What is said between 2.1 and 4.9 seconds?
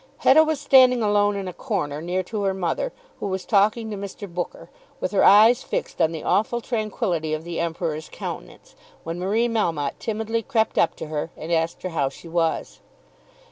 to her mother, who was talking to Mr. Booker,